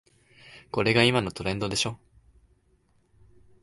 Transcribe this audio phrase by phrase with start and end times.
[0.71, 1.99] これが今のトレンドでしょ